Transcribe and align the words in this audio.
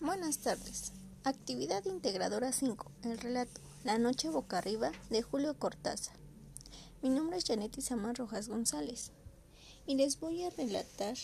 Buenas 0.00 0.38
tardes. 0.38 0.92
Actividad 1.24 1.84
integradora 1.84 2.52
5. 2.52 2.90
El 3.02 3.18
relato 3.18 3.60
La 3.84 3.98
noche 3.98 4.30
boca 4.30 4.56
arriba 4.56 4.92
de 5.10 5.20
Julio 5.20 5.58
Cortázar. 5.58 6.16
Mi 7.02 7.10
nombre 7.10 7.36
es 7.36 7.44
Janetti 7.44 7.82
Samar 7.82 8.16
Rojas 8.16 8.48
González 8.48 9.10
y 9.86 9.96
les 9.96 10.18
voy 10.18 10.42
a 10.42 10.48
relatar 10.48 11.18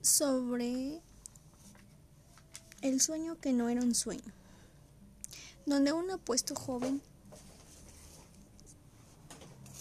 sobre 0.00 1.02
el 2.80 2.98
sueño 3.02 3.38
que 3.38 3.52
no 3.52 3.68
era 3.68 3.82
un 3.82 3.94
sueño, 3.94 4.32
donde 5.66 5.92
un 5.92 6.10
apuesto 6.10 6.54
joven 6.54 7.02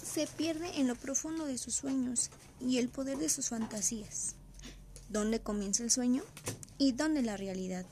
se 0.03 0.27
pierde 0.27 0.77
en 0.77 0.87
lo 0.87 0.97
profundo 0.97 1.45
de 1.45 1.57
sus 1.57 1.75
sueños 1.75 2.31
y 2.59 2.79
el 2.79 2.89
poder 2.89 3.17
de 3.17 3.29
sus 3.29 3.47
fantasías 3.47 4.35
dónde 5.09 5.39
comienza 5.39 5.83
el 5.83 5.91
sueño 5.91 6.23
y 6.77 6.91
dónde 6.91 7.21
la 7.21 7.37
realidad. 7.37 7.85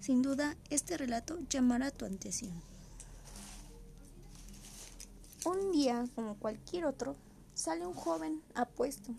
Sin 0.00 0.22
duda, 0.22 0.56
este 0.70 0.96
relato 0.96 1.38
llamará 1.48 1.90
tu 1.90 2.04
atención. 2.04 2.52
Un 5.44 5.72
día, 5.72 6.04
como 6.14 6.36
cualquier 6.36 6.86
otro, 6.86 7.16
sale 7.54 7.86
un 7.86 7.94
joven 7.94 8.42
apuesto 8.54 9.12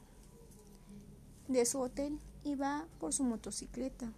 de 1.47 1.65
su 1.65 1.79
hotel 1.79 2.19
y 2.43 2.55
va 2.55 2.85
por 2.99 3.13
su 3.13 3.23
motocicleta. 3.23 4.11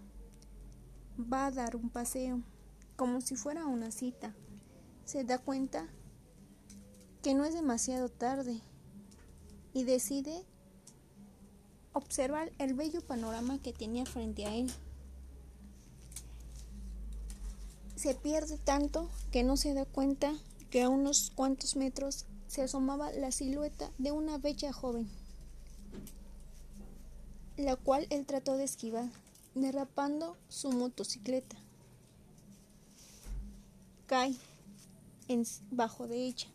Va 1.20 1.48
a 1.48 1.52
dar 1.52 1.76
un 1.76 1.90
paseo, 1.90 2.42
como 2.96 3.22
si 3.22 3.36
fuera 3.36 3.66
una 3.66 3.92
cita. 3.92 4.34
Se 5.06 5.24
da 5.24 5.40
cuenta 5.40 5.88
que 7.24 7.34
no 7.34 7.46
es 7.46 7.54
demasiado 7.54 8.10
tarde 8.10 8.62
y 9.74 9.84
decide 9.84 10.46
observar 11.96 12.52
el 12.60 12.74
bello 12.74 13.02
panorama 13.02 13.58
que 13.60 13.72
tenía 13.72 14.06
frente 14.06 14.46
a 14.46 14.54
él. 14.54 14.70
Se 17.96 18.14
pierde 18.14 18.58
tanto 18.58 19.10
que 19.32 19.44
no 19.44 19.56
se 19.56 19.74
da 19.74 19.86
cuenta 19.86 20.34
que 20.70 20.84
a 20.84 20.90
unos 20.90 21.32
cuantos 21.34 21.78
metros 21.78 22.26
se 22.48 22.62
asomaba 22.62 23.12
la 23.14 23.32
silueta 23.32 23.90
de 23.98 24.12
una 24.12 24.38
bella 24.38 24.74
joven, 24.74 25.10
la 27.56 27.78
cual 27.78 28.08
él 28.10 28.26
trató 28.26 28.58
de 28.58 28.66
esquivar, 28.66 29.10
derrapando 29.56 30.36
su 30.50 30.72
motocicleta. 30.72 31.56
Cae 34.06 34.36
en, 35.30 35.46
bajo 35.72 36.08
de 36.08 36.26
ella. 36.26 36.48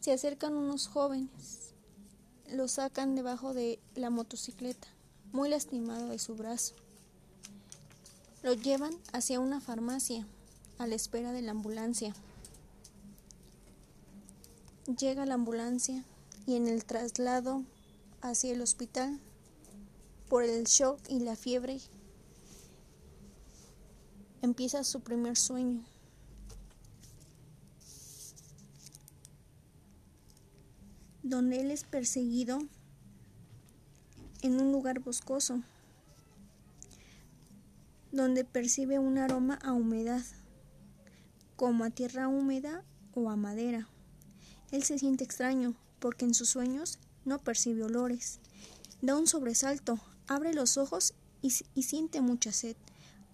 Se 0.00 0.12
acercan 0.12 0.54
unos 0.54 0.88
jóvenes 0.88 1.73
lo 2.50 2.68
sacan 2.68 3.14
debajo 3.14 3.54
de 3.54 3.78
la 3.94 4.10
motocicleta, 4.10 4.88
muy 5.32 5.48
lastimado 5.48 6.08
de 6.08 6.18
su 6.18 6.34
brazo. 6.36 6.74
Lo 8.42 8.52
llevan 8.52 8.94
hacia 9.12 9.40
una 9.40 9.60
farmacia, 9.60 10.26
a 10.78 10.86
la 10.86 10.94
espera 10.94 11.32
de 11.32 11.42
la 11.42 11.52
ambulancia. 11.52 12.14
Llega 14.98 15.24
la 15.24 15.34
ambulancia 15.34 16.04
y 16.46 16.56
en 16.56 16.68
el 16.68 16.84
traslado 16.84 17.62
hacia 18.20 18.52
el 18.52 18.60
hospital, 18.60 19.18
por 20.28 20.42
el 20.42 20.64
shock 20.64 20.98
y 21.08 21.20
la 21.20 21.36
fiebre, 21.36 21.80
empieza 24.42 24.84
su 24.84 25.00
primer 25.00 25.36
sueño. 25.36 25.84
Donde 31.24 31.62
él 31.62 31.70
es 31.70 31.84
perseguido 31.84 32.58
en 34.42 34.60
un 34.60 34.72
lugar 34.72 35.00
boscoso, 35.00 35.62
donde 38.12 38.44
percibe 38.44 38.98
un 38.98 39.16
aroma 39.16 39.58
a 39.62 39.72
humedad, 39.72 40.22
como 41.56 41.84
a 41.84 41.90
tierra 41.90 42.28
húmeda 42.28 42.84
o 43.14 43.30
a 43.30 43.36
madera. 43.36 43.88
Él 44.70 44.84
se 44.84 44.98
siente 44.98 45.24
extraño 45.24 45.74
porque 45.98 46.26
en 46.26 46.34
sus 46.34 46.50
sueños 46.50 46.98
no 47.24 47.38
percibe 47.38 47.84
olores. 47.84 48.38
Da 49.00 49.16
un 49.16 49.26
sobresalto, 49.26 49.98
abre 50.26 50.52
los 50.52 50.76
ojos 50.76 51.14
y, 51.40 51.54
y 51.74 51.84
siente 51.84 52.20
mucha 52.20 52.52
sed, 52.52 52.76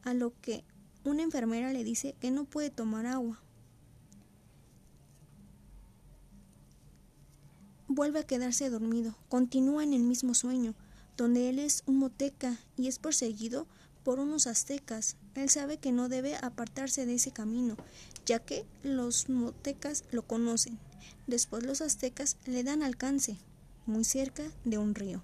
a 0.04 0.14
lo 0.14 0.32
que 0.40 0.62
una 1.02 1.24
enfermera 1.24 1.72
le 1.72 1.82
dice 1.82 2.14
que 2.20 2.30
no 2.30 2.44
puede 2.44 2.70
tomar 2.70 3.06
agua. 3.06 3.42
Vuelve 7.90 8.20
a 8.20 8.26
quedarse 8.26 8.70
dormido, 8.70 9.16
continúa 9.28 9.82
en 9.82 9.92
el 9.92 10.02
mismo 10.02 10.34
sueño, 10.34 10.74
donde 11.16 11.48
él 11.50 11.58
es 11.58 11.82
un 11.86 11.98
moteca 11.98 12.56
y 12.76 12.86
es 12.86 13.00
perseguido 13.00 13.66
por 14.04 14.20
unos 14.20 14.46
aztecas. 14.46 15.16
Él 15.34 15.50
sabe 15.50 15.78
que 15.78 15.90
no 15.90 16.08
debe 16.08 16.36
apartarse 16.36 17.04
de 17.04 17.14
ese 17.14 17.32
camino, 17.32 17.76
ya 18.24 18.38
que 18.38 18.64
los 18.84 19.28
motecas 19.28 20.04
lo 20.12 20.22
conocen. 20.22 20.78
Después 21.26 21.64
los 21.64 21.80
aztecas 21.80 22.36
le 22.46 22.62
dan 22.62 22.84
alcance, 22.84 23.38
muy 23.86 24.04
cerca 24.04 24.44
de 24.64 24.78
un 24.78 24.94
río. 24.94 25.20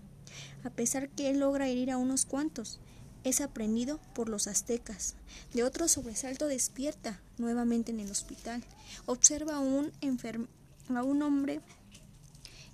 A 0.65 0.71
pesar 0.71 1.09
que 1.09 1.31
él 1.31 1.39
logra 1.39 1.69
herir 1.69 1.93
a 1.93 1.99
unos 1.99 2.27
cuantos, 2.27 2.81
es 3.23 3.41
aprendido 3.41 4.01
por 4.13 4.29
los 4.29 4.49
aztecas. 4.49 5.15
De 5.55 5.63
otro 5.63 5.87
sobresalto 5.87 6.49
despierta 6.49 7.21
nuevamente 7.39 7.93
en 7.93 8.01
el 8.01 8.11
hospital. 8.11 8.63
Observa 9.07 9.57
a 9.57 9.61
un, 9.61 9.93
a 10.95 11.03
un 11.05 11.23
hombre 11.23 11.61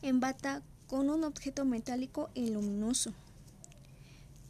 en 0.02 0.20
bata 0.20 0.62
con 0.88 1.08
un 1.08 1.24
objeto 1.24 1.64
metálico 1.64 2.28
y 2.34 2.50
luminoso. 2.50 3.12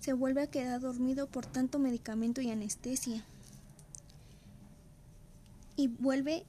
Se 0.01 0.13
vuelve 0.13 0.43
a 0.43 0.51
quedar 0.51 0.81
dormido 0.81 1.29
por 1.29 1.47
tanto 1.47 1.79
medicamento 1.79 2.41
y 2.41 2.51
anestesia. 2.51 3.25
Y 5.77 5.89
vuelve, 5.89 6.45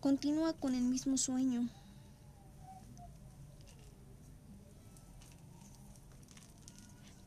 continúa 0.00 0.54
con 0.54 0.74
el 0.74 0.82
mismo 0.82 1.16
sueño. 1.16 1.68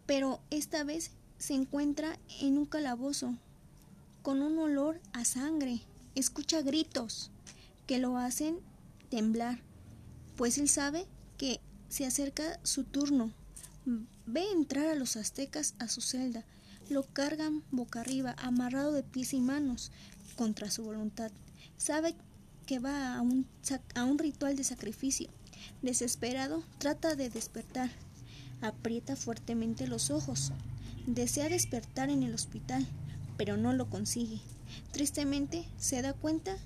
Pero 0.05 0.41
esta 0.49 0.83
vez 0.83 1.11
se 1.37 1.53
encuentra 1.53 2.19
en 2.41 2.57
un 2.57 2.65
calabozo 2.65 3.33
con 4.21 4.41
un 4.41 4.57
olor 4.57 4.99
a 5.13 5.23
sangre. 5.23 5.81
Escucha 6.15 6.61
gritos 6.61 7.31
que 7.87 7.99
lo 7.99 8.17
hacen 8.17 8.59
temblar 9.09 9.59
pues 10.35 10.57
él 10.57 10.69
sabe 10.69 11.05
que 11.37 11.59
se 11.89 12.05
acerca 12.05 12.59
su 12.63 12.83
turno. 12.83 13.31
Ve 14.25 14.43
entrar 14.51 14.87
a 14.87 14.95
los 14.95 15.15
aztecas 15.17 15.75
a 15.79 15.89
su 15.89 16.01
celda, 16.01 16.45
lo 16.89 17.03
cargan 17.03 17.63
boca 17.71 18.01
arriba, 18.01 18.35
amarrado 18.37 18.93
de 18.93 19.03
pies 19.03 19.33
y 19.33 19.41
manos, 19.41 19.91
contra 20.35 20.71
su 20.71 20.83
voluntad. 20.83 21.31
Sabe 21.77 22.15
que 22.65 22.79
va 22.79 23.15
a 23.15 23.21
un, 23.21 23.45
a 23.95 24.03
un 24.03 24.17
ritual 24.17 24.55
de 24.55 24.63
sacrificio. 24.63 25.29
Desesperado, 25.81 26.63
trata 26.77 27.15
de 27.15 27.29
despertar. 27.29 27.89
Aprieta 28.61 29.15
fuertemente 29.15 29.87
los 29.87 30.09
ojos. 30.09 30.51
Desea 31.05 31.49
despertar 31.49 32.09
en 32.09 32.23
el 32.23 32.33
hospital, 32.33 32.87
pero 33.37 33.57
no 33.57 33.73
lo 33.73 33.89
consigue. 33.89 34.39
Tristemente 34.91 35.65
se 35.77 36.01
da 36.01 36.13
cuenta 36.13 36.57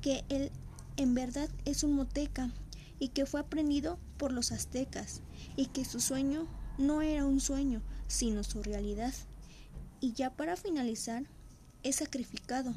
que 0.00 0.24
él 0.28 0.50
en 0.96 1.14
verdad 1.14 1.48
es 1.64 1.84
un 1.84 1.92
moteca 1.92 2.50
y 2.98 3.08
que 3.08 3.26
fue 3.26 3.40
aprendido 3.40 3.98
por 4.16 4.32
los 4.32 4.52
aztecas 4.52 5.22
y 5.56 5.66
que 5.66 5.84
su 5.84 6.00
sueño 6.00 6.46
no 6.76 7.02
era 7.02 7.24
un 7.24 7.40
sueño, 7.40 7.82
sino 8.08 8.42
su 8.42 8.62
realidad. 8.62 9.14
Y 10.00 10.12
ya 10.12 10.30
para 10.30 10.56
finalizar, 10.56 11.24
es 11.82 11.96
sacrificado, 11.96 12.74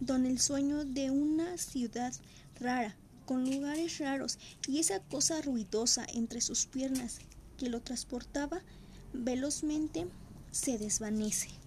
donde 0.00 0.30
el 0.30 0.40
sueño 0.40 0.84
de 0.84 1.10
una 1.10 1.58
ciudad 1.58 2.12
rara, 2.58 2.96
con 3.26 3.48
lugares 3.48 3.98
raros 3.98 4.38
y 4.66 4.80
esa 4.80 5.00
cosa 5.00 5.40
ruidosa 5.40 6.04
entre 6.12 6.40
sus 6.40 6.66
piernas 6.66 7.18
que 7.56 7.68
lo 7.68 7.80
transportaba 7.80 8.62
velozmente 9.12 10.08
se 10.50 10.78
desvanece. 10.78 11.59